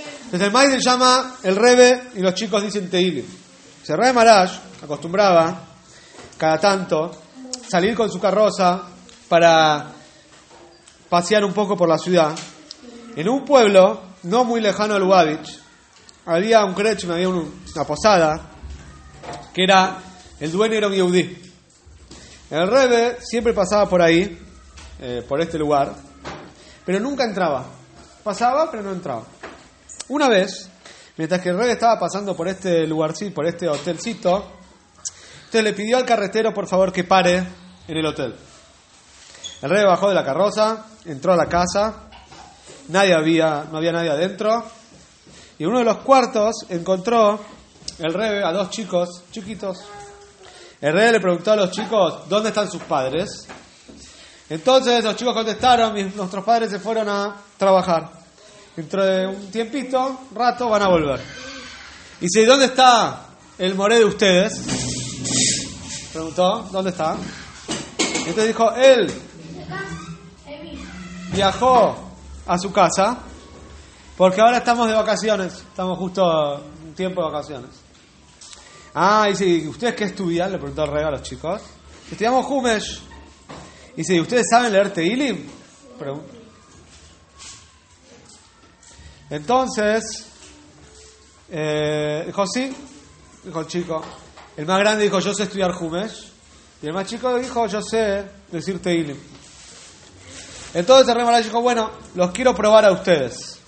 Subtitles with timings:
[0.00, 3.24] Entonces el Maiden llama el Rebe y los chicos dicen Teilim.
[3.82, 5.58] Se Rebe Marash acostumbraba
[6.36, 7.10] cada tanto
[7.66, 8.82] salir con su carroza
[9.28, 9.86] para
[11.08, 12.36] pasear un poco por la ciudad.
[13.16, 15.60] En un pueblo no muy lejano a Lubavitch
[16.26, 18.50] había un crech, había un- una posada
[19.54, 19.96] que era
[20.40, 21.42] el dueño era un yehudí.
[22.50, 24.38] El Rebe siempre pasaba por ahí,
[25.00, 25.94] eh, por este lugar,
[26.84, 27.64] pero nunca entraba.
[28.22, 29.22] Pasaba, pero no entraba.
[30.08, 30.68] Una vez,
[31.16, 34.52] mientras que el Rebe estaba pasando por este lugarcito, por este hotelcito,
[35.46, 37.36] entonces le pidió al carretero por favor que pare
[37.88, 38.34] en el hotel.
[39.62, 42.08] El Rebe bajó de la carroza, entró a la casa,
[42.88, 44.64] nadie había, no había nadie adentro,
[45.58, 47.40] y en uno de los cuartos encontró
[47.98, 49.78] el Rebe a dos chicos chiquitos.
[50.80, 53.46] El Rebe le preguntó a los chicos dónde están sus padres.
[54.50, 58.10] Entonces los chicos contestaron, "Mis- nuestros padres se fueron a trabajar.
[58.76, 61.20] Dentro de un tiempito, un rato, van a volver.
[62.20, 63.26] Y dice, ¿dónde está
[63.56, 64.52] el moré de ustedes?
[66.12, 67.16] Preguntó, ¿dónde está?
[67.98, 69.10] Entonces dijo, él
[71.32, 71.96] viajó
[72.46, 73.18] a su casa
[74.16, 77.70] porque ahora estamos de vacaciones, estamos justo en tiempo de vacaciones.
[78.94, 80.52] Ah, dice, ¿y ustedes qué estudian?
[80.52, 81.60] Le preguntó el rey a los chicos.
[82.10, 83.00] Estudiamos Humesh.
[83.94, 85.46] Dice, ¿y ustedes saben leer Teilim?
[85.98, 86.35] Pregunta.
[89.30, 90.26] Entonces,
[91.50, 92.74] eh, dijo, sí,
[93.44, 94.02] dijo el chico.
[94.56, 96.32] El más grande dijo, yo sé estudiar Humesh.
[96.82, 99.16] Y el más chico dijo, yo sé decir Teilim.
[100.74, 103.58] Entonces el rey Malay dijo, bueno, los quiero probar a ustedes.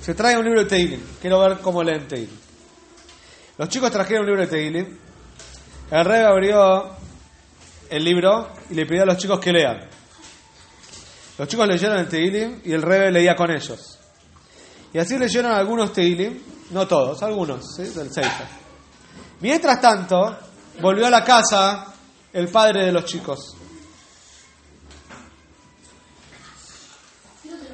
[0.00, 1.00] Se trae un libro de Teilim.
[1.20, 2.38] Quiero ver cómo leen Teilim.
[3.58, 4.98] Los chicos trajeron un libro de Teilim.
[5.90, 6.90] El rey abrió
[7.90, 9.88] el libro y le pidió a los chicos que lean.
[11.36, 13.89] Los chicos leyeron el Teilim y el rey leía con ellos.
[14.92, 17.84] Y así leyeron algunos Teilim, no todos, algunos, ¿sí?
[17.84, 18.46] del Seifer.
[19.40, 20.36] Mientras tanto,
[20.80, 21.86] volvió a la casa
[22.32, 23.56] el padre de los chicos.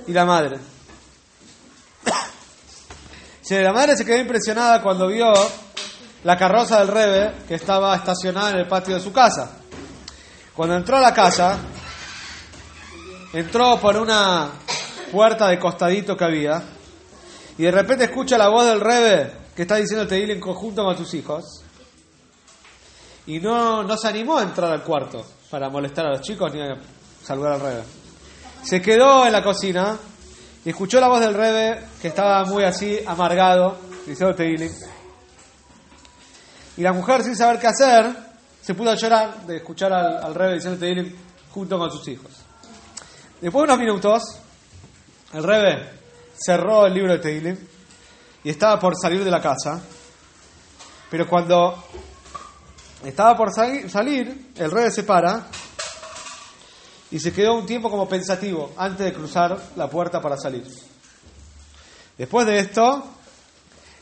[0.07, 0.59] Y la madre.
[3.49, 5.33] La madre se quedó impresionada cuando vio
[6.25, 9.59] la carroza del Rebe que estaba estacionada en el patio de su casa.
[10.55, 11.59] Cuando entró a la casa,
[13.33, 14.51] entró por una
[15.13, 16.63] puerta de costadito que había
[17.59, 20.97] y de repente escucha la voz del Rebe que está diciendo Teil en conjunto con
[20.97, 21.63] sus hijos
[23.27, 26.61] y no, no se animó a entrar al cuarto para molestar a los chicos ni
[26.61, 26.77] a
[27.25, 27.83] saludar al Rebe.
[28.63, 29.97] Se quedó en la cocina
[30.65, 34.73] y escuchó la voz del Rebe que estaba muy así amargado diciendo Teilim.
[36.77, 38.15] Y la mujer, sin saber qué hacer,
[38.61, 41.17] se pudo llorar de escuchar al, al Rebe diciendo Teilim
[41.51, 42.31] junto con sus hijos.
[43.41, 44.23] Después de unos minutos,
[45.33, 46.06] el Rebe
[46.39, 47.57] cerró el libro de Teilim
[48.45, 49.83] y estaba por salir de la casa.
[51.11, 51.85] Pero cuando
[53.05, 55.47] estaba por sali- salir, el Rebe se para
[57.11, 60.67] y se quedó un tiempo como pensativo antes de cruzar la puerta para salir.
[62.19, 63.05] Después de esto,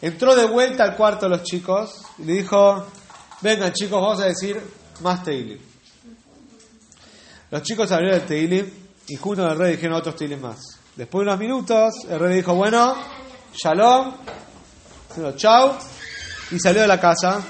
[0.00, 2.86] entró de vuelta al cuarto de los chicos y le dijo,
[3.40, 4.60] vengan chicos, vamos a decir
[5.02, 5.58] más Teilim.
[7.50, 8.70] Los chicos abrieron el Teilim
[9.08, 10.58] y junto el rey dijeron otros Teilim más.
[10.96, 12.94] Después de unos minutos, el rey dijo, bueno,
[13.52, 14.14] shalom,
[15.34, 15.72] chau,
[16.52, 17.42] y salió de la casa,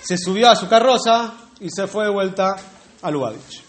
[0.00, 2.54] se subió a su carroza y se fue de vuelta
[3.02, 3.64] a Lubavitch.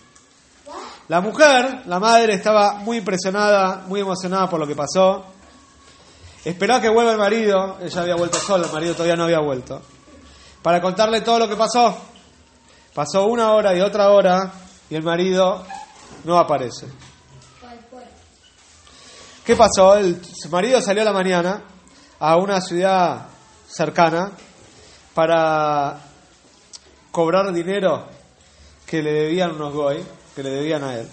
[1.08, 5.26] La mujer, la madre, estaba muy impresionada, muy emocionada por lo que pasó.
[6.46, 9.40] Esperó a que vuelva el marido, ella había vuelto sola, el marido todavía no había
[9.40, 9.82] vuelto,
[10.62, 11.98] para contarle todo lo que pasó.
[12.94, 14.54] Pasó una hora y otra hora
[14.88, 15.66] y el marido
[16.26, 16.86] no aparece.
[19.46, 19.96] ¿Qué pasó?
[19.96, 21.64] El marido salió a la mañana
[22.18, 23.26] a una ciudad
[23.68, 24.32] cercana
[25.14, 26.00] para
[27.12, 28.08] cobrar dinero
[28.86, 30.02] que le debían unos goy,
[30.34, 31.10] que le debían a él.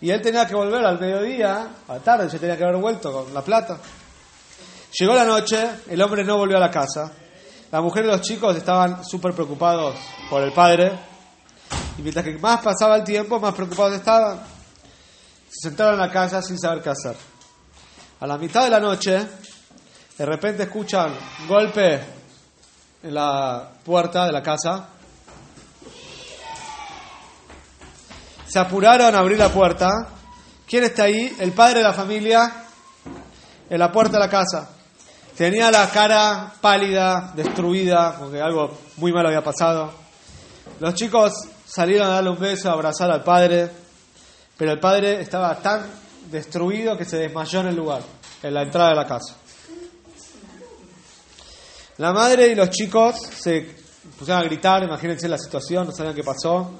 [0.00, 3.12] Y él tenía que volver al mediodía, a la tarde, se tenía que haber vuelto
[3.12, 3.78] con la plata.
[4.98, 7.12] Llegó la noche, el hombre no volvió a la casa.
[7.70, 9.94] La mujer y los chicos estaban súper preocupados
[10.28, 10.98] por el padre.
[11.96, 14.40] Y mientras que más pasaba el tiempo, más preocupados estaban.
[15.48, 17.35] Se sentaron en la casa sin saber qué hacer.
[18.18, 19.26] A la mitad de la noche,
[20.16, 21.14] de repente escuchan
[21.46, 22.00] golpe
[23.02, 24.88] en la puerta de la casa.
[28.46, 30.08] Se apuraron a abrir la puerta.
[30.66, 31.30] ¿Quién está ahí?
[31.38, 32.64] El padre de la familia
[33.68, 34.70] en la puerta de la casa.
[35.36, 39.92] Tenía la cara pálida, destruida, porque algo muy malo había pasado.
[40.80, 41.34] Los chicos
[41.66, 43.70] salieron a darle un beso, a abrazar al padre,
[44.56, 48.02] pero el padre estaba tan destruido que se desmayó en el lugar.
[48.42, 49.36] en la entrada de la casa.
[51.98, 53.74] La madre y los chicos se
[54.18, 56.70] pusieron a gritar, imagínense la situación, no sabían qué pasó.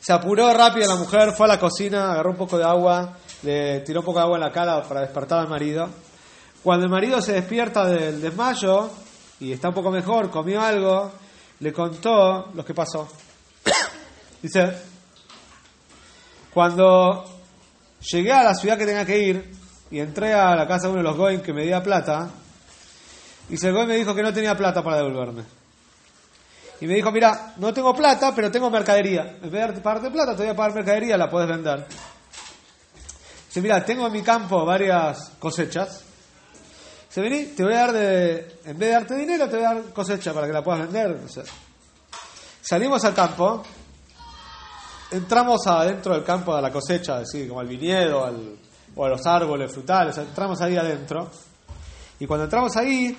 [0.00, 3.80] Se apuró rápido la mujer, fue a la cocina, agarró un poco de agua, le
[3.80, 5.88] tiró un poco de agua en la cara para despertar al marido.
[6.62, 8.90] Cuando el marido se despierta del desmayo
[9.38, 11.12] y está un poco mejor, comió algo,
[11.60, 13.08] le contó lo que pasó.
[14.42, 14.72] Dice,
[16.52, 17.37] cuando
[18.00, 19.50] llegué a la ciudad que tenía que ir
[19.90, 22.30] y entré a la casa de uno de los Goin que me dio plata,
[23.48, 25.42] y el Goy me dijo que no tenía plata para devolverme.
[26.80, 29.38] Y me dijo, mira, no tengo plata, pero tengo mercadería.
[29.42, 31.86] En vez de pagarte plata, te voy a pagar mercadería, la puedes vender.
[33.46, 36.04] Dice, mira, tengo en mi campo varias cosechas.
[37.08, 39.74] Dice, vení, te voy a dar de, en vez de darte dinero, te voy a
[39.74, 41.18] dar cosecha para que la puedas vender.
[42.60, 43.64] salimos al campo,
[45.10, 48.28] entramos adentro del campo de la cosecha, así como al viñedo
[48.94, 51.30] o a los árboles frutales, entramos ahí adentro.
[52.20, 53.16] Y cuando entramos ahí,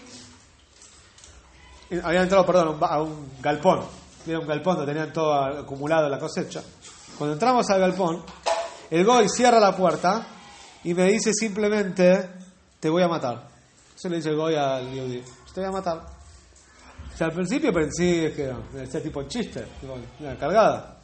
[2.03, 3.85] habían entrado, perdón, a un galpón.
[4.27, 6.61] Era un galpón donde tenían todo acumulado la cosecha.
[7.17, 8.23] Cuando entramos al galpón,
[8.89, 10.27] el Goy cierra la puerta
[10.83, 12.29] y me dice simplemente,
[12.79, 13.47] te voy a matar.
[13.95, 16.05] Eso le dice el Goy al Yehudi, te voy a matar.
[17.19, 19.65] Al principio pensé que era tipo chiste,
[20.19, 20.98] una cargada.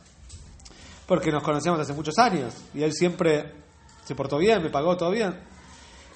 [1.07, 3.53] Porque nos conocíamos hace muchos años y él siempre
[4.03, 5.35] se portó bien, me pagó todo bien.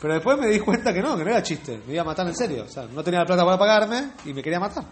[0.02, 2.28] Pero después me di cuenta que no, que no era chiste, me iba a matar
[2.28, 2.64] en serio.
[2.64, 4.86] O sea, no tenía la plata para pagarme y me quería matar.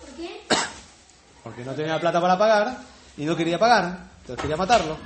[0.00, 0.40] ¿Por qué?
[1.44, 2.78] Porque no tenía la plata para pagar
[3.16, 4.96] y no quería pagar, entonces quería matarlo.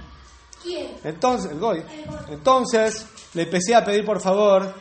[0.63, 0.97] ¿Quién?
[1.05, 1.83] Entonces, el Goy.
[2.31, 4.75] Entonces le empecé a pedir por favor,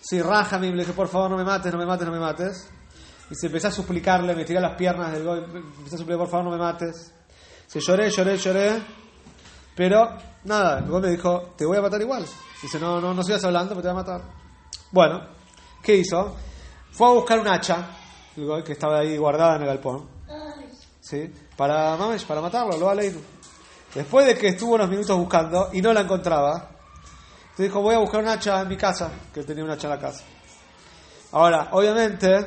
[0.00, 2.70] sí, rájame, le dije por favor no me mates, no me mates, no me mates.
[3.30, 6.28] Y se empecé a suplicarle, me tiré las piernas del Goy, empecé a suplicar por
[6.28, 7.12] favor no me mates.
[7.68, 8.82] Se lloré, lloré, lloré.
[9.76, 12.24] Pero nada, el me dijo, te voy a matar igual.
[12.60, 14.22] Dice, no, no, no sigas hablando, porque te voy a matar.
[14.90, 15.20] Bueno,
[15.82, 16.34] ¿qué hizo?
[16.90, 17.90] Fue a buscar un hacha,
[18.64, 20.08] que estaba ahí guardada en el galpón.
[21.00, 21.30] ¿sí?
[21.56, 23.14] Para, mames, para matarlo, lo va a leer.
[23.94, 26.70] Después de que estuvo unos minutos buscando y no la encontraba,
[27.54, 29.94] te dijo, voy a buscar un hacha en mi casa, que tenía un hacha en
[29.94, 30.24] la casa.
[31.32, 32.46] Ahora, obviamente,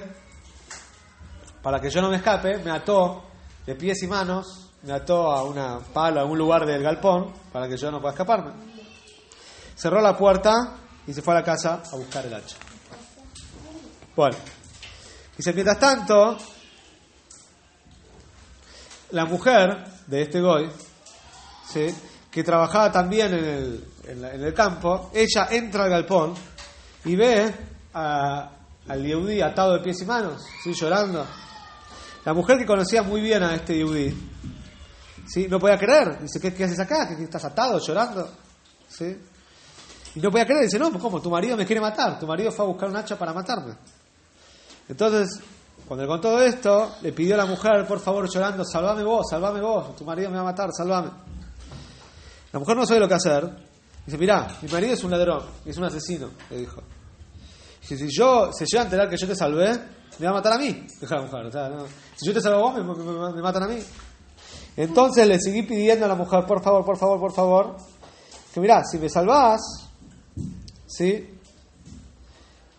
[1.62, 3.24] para que yo no me escape, me ató
[3.66, 7.68] de pies y manos, me ató a una pala, a un lugar del galpón, para
[7.68, 8.52] que yo no pueda escaparme.
[9.76, 10.76] Cerró la puerta
[11.08, 12.58] y se fue a la casa a buscar el hacha.
[14.16, 14.38] Bueno,
[15.38, 16.38] dice, mientras tanto,
[19.12, 20.70] la mujer de este Goy,
[21.68, 21.88] ¿sí?
[22.30, 26.34] que trabajaba también en el, en, el campo, ella entra al galpón
[27.06, 27.54] y ve
[27.94, 30.74] al Yehudí atado de pies y manos, ¿sí?
[30.74, 31.26] llorando.
[32.24, 34.16] La mujer que conocía muy bien a este Yehudí,
[35.28, 35.48] ¿sí?
[35.50, 36.20] no podía creer.
[36.22, 37.08] Dice, ¿qué, qué haces acá?
[37.16, 38.30] ¿Qué, estás atado, llorando?
[38.90, 39.18] ¿Sí?
[40.16, 40.64] Y no podía creer.
[40.64, 41.22] Dice, no, pues ¿cómo?
[41.22, 42.20] Tu marido me quiere matar.
[42.20, 43.76] Tu marido fue a buscar un hacha para matarme.
[44.90, 45.40] Entonces,
[45.88, 49.62] cuando le contó esto, le pidió a la mujer, por favor, llorando, salvame vos, salvame
[49.62, 51.10] vos, tu marido me va a matar, salvame.
[52.52, 53.50] La mujer no sabe lo que hacer.
[54.06, 56.82] Dice, mirá, mi marido es un ladrón, es un asesino, le dijo.
[57.82, 59.80] Dice, si yo se llega a enterar que yo te salvé,
[60.20, 61.54] me va a matar a mí, dijo la mujer.
[61.54, 61.86] No.
[62.16, 63.80] Si yo te salvo a vos, me- me- me matan a mí.
[64.82, 67.76] Entonces le seguí pidiendo a la mujer, por favor, por favor, por favor,
[68.52, 69.62] que mirá, si me salvás,
[70.88, 71.38] ¿sí?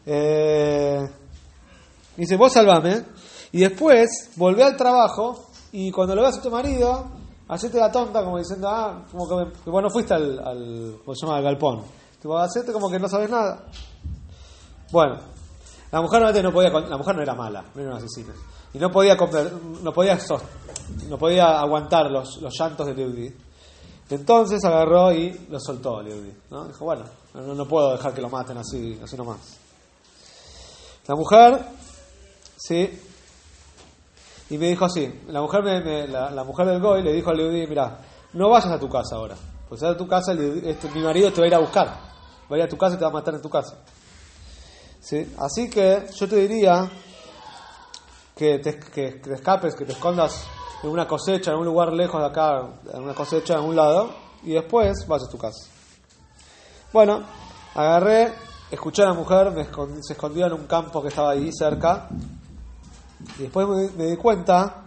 [0.05, 1.09] Eh,
[2.17, 3.05] dice, vos salvame.
[3.53, 7.05] Y después volvé al trabajo y cuando lo veas a tu marido,
[7.47, 11.15] hacete la tonta como diciendo, ah, como que, que vos no fuiste al, al, ¿cómo
[11.15, 11.39] se llama?
[11.39, 11.83] al galpón.
[12.21, 13.65] Tipo, hacete como que no sabes nada.
[14.91, 15.19] Bueno,
[15.93, 18.33] la mujer no podía, la mujer no era mala, no era una asesina.
[18.73, 20.19] Y no podía, no podía,
[21.09, 23.33] no podía aguantar los, los llantos de Leudí.
[24.09, 26.33] Entonces agarró y lo soltó a Leudí.
[26.51, 26.67] ¿no?
[26.67, 29.59] Dijo, bueno, no, no puedo dejar que lo maten así, así nomás.
[31.07, 31.63] La mujer,
[32.57, 32.99] sí,
[34.51, 37.67] y me dijo así, la mujer, me- la, mujer del Goy le dijo a Leudí,
[37.67, 37.99] mira,
[38.33, 39.35] no vayas a tu casa ahora,
[39.69, 41.87] pues si vas a tu casa, este, mi marido te va a ir a buscar,
[42.51, 43.77] va a ir a tu casa y te va a matar en tu casa.
[45.03, 45.35] ¿Sí?
[45.39, 46.89] Así que yo te diría
[48.37, 50.47] que te, que te escapes, que te escondas
[50.83, 54.15] en una cosecha, en un lugar lejos de acá, en una cosecha en un lado,
[54.45, 55.69] y después vas a tu casa.
[56.93, 57.23] Bueno,
[57.75, 58.33] agarré,
[58.71, 62.09] escuché a la mujer, me escond- se escondió en un campo que estaba ahí cerca,
[63.39, 64.85] y después me, me di cuenta,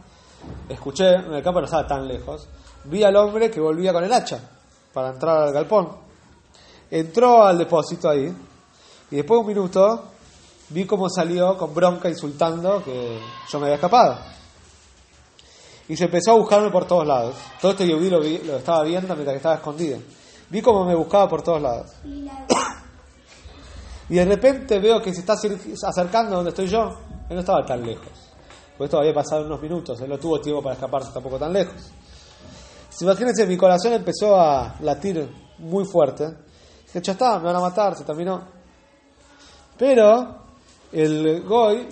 [0.70, 2.48] escuché, en el campo no estaba tan lejos,
[2.86, 4.40] vi al hombre que volvía con el hacha
[4.94, 5.90] para entrar al galpón.
[6.90, 8.34] Entró al depósito ahí,
[9.12, 10.04] y después de un minuto
[10.70, 13.20] vi cómo salió con bronca insultando que
[13.52, 14.18] yo me había escapado.
[15.88, 17.36] Y se empezó a buscarme por todos lados.
[17.62, 20.00] Todo este Yehudí lo, vi- lo estaba viendo mientras que estaba escondido.
[20.50, 21.92] Vi cómo me buscaba por todos lados.
[24.10, 25.36] y de repente veo que se está
[25.88, 26.90] acercando donde estoy yo.
[27.30, 28.08] Él no estaba tan lejos.
[28.78, 30.00] Porque esto había pasado unos minutos.
[30.02, 31.76] Él no tuvo tiempo para escaparse tampoco tan lejos.
[33.02, 36.26] Imagínense, mi corazón empezó a latir muy fuerte.
[36.88, 38.55] Dije, ya está, me van a matar, se terminó.
[39.78, 40.38] Pero
[40.92, 41.88] el Goy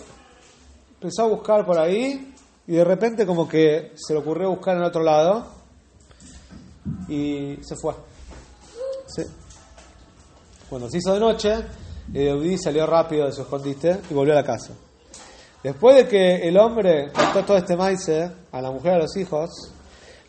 [0.93, 2.33] empezó a buscar por ahí
[2.65, 5.47] y de repente como que se le ocurrió buscar en otro lado
[7.09, 7.93] y se fue.
[9.07, 9.23] Sí.
[10.69, 11.55] Cuando se hizo de noche,
[12.13, 14.73] Eudí salió rápido de su escondite y volvió a la casa.
[15.61, 19.15] Después de que el hombre contó todo este maíz a la mujer y a los
[19.17, 19.49] hijos,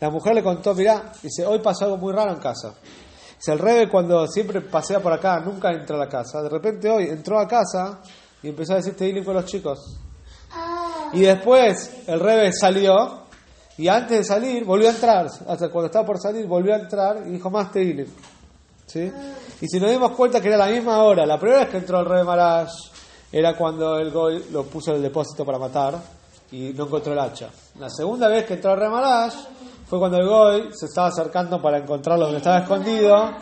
[0.00, 2.74] la mujer le contó, mirá, dice, hoy pasó algo muy raro en casa.
[3.36, 6.42] Dice, el rebe cuando siempre pasea por acá, nunca entra a la casa.
[6.42, 8.00] De repente hoy entró a casa
[8.42, 9.98] y empezó a decir Teilim con los chicos.
[11.12, 13.24] Y después el rebe salió
[13.76, 15.26] y antes de salir volvió a entrar.
[15.26, 18.06] Hasta cuando estaba por salir volvió a entrar y dijo más Teilim.
[18.86, 19.10] ¿Sí?
[19.60, 22.00] Y si nos dimos cuenta que era la misma hora, la primera vez que entró
[22.00, 22.72] el rebe Marash
[23.32, 25.98] era cuando el Goy lo puso en el depósito para matar
[26.52, 27.48] y no encontró el hacha.
[27.78, 29.34] La segunda vez que entró el rebe Marash
[29.86, 33.32] fue cuando el Goy se estaba acercando para encontrarlo donde estaba escondido,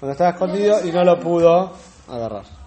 [0.00, 1.72] donde estaba escondido y no lo pudo
[2.08, 2.63] agarrar.